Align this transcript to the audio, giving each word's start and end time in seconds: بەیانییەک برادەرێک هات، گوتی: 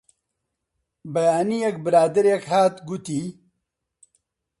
بەیانییەک 1.13 1.75
برادەرێک 1.85 2.43
هات، 2.51 2.75
گوتی: 2.87 3.23